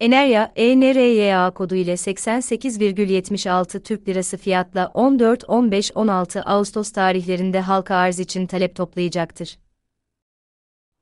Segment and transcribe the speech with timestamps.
[0.00, 8.18] Enerya, ENRYA kodu ile 88,76 Türk Lirası fiyatla 14, 15, 16 Ağustos tarihlerinde halka arz
[8.18, 9.58] için talep toplayacaktır.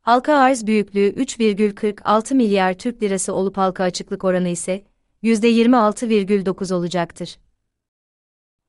[0.01, 4.85] Halka arz büyüklüğü 3,46 milyar Türk Lirası olup halka açıklık oranı ise
[5.23, 7.39] %26,9 olacaktır.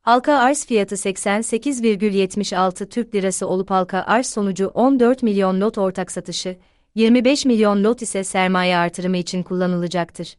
[0.02, 6.58] Halka arz fiyatı 88,76 Türk Lirası olup halka arz sonucu 14 milyon lot ortak satışı,
[6.96, 10.38] 25 milyon lot ise sermaye artırımı için kullanılacaktır.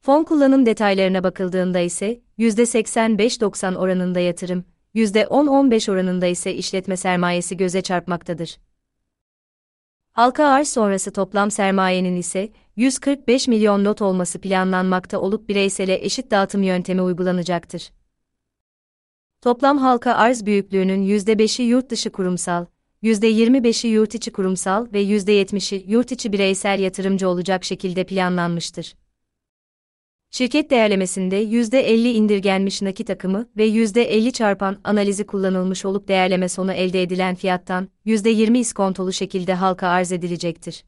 [0.00, 8.58] Fon kullanım detaylarına bakıldığında ise %85-90 oranında yatırım, %10-15 oranında ise işletme sermayesi göze çarpmaktadır.
[10.12, 16.62] Halka arz sonrası toplam sermayenin ise 145 milyon lot olması planlanmakta olup bireysele eşit dağıtım
[16.62, 17.90] yöntemi uygulanacaktır.
[19.40, 22.66] Toplam halka arz büyüklüğünün %5'i yurt dışı kurumsal,
[23.02, 28.94] %25'i yurt içi kurumsal ve %70'i yurt içi bireysel yatırımcı olacak şekilde planlanmıştır.
[30.30, 37.02] Şirket değerlemesinde %50 indirgenmiş nakit akımı ve %50 çarpan analizi kullanılmış olup değerleme sonu elde
[37.02, 40.84] edilen fiyattan %20 iskontolu şekilde halka arz edilecektir.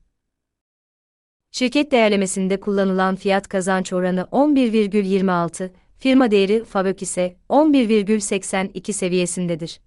[1.51, 9.81] Şirket değerlemesinde kullanılan fiyat kazanç oranı 11,26, firma değeri FAVÖK ise 11,82 seviyesindedir.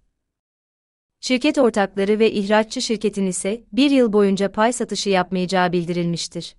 [1.26, 6.56] Şirket ortakları ve ihraççı şirketin ise bir yıl boyunca pay satışı yapmayacağı bildirilmiştir.